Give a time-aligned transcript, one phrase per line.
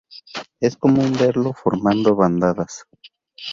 [0.59, 2.85] Es común verlo formando bandadas.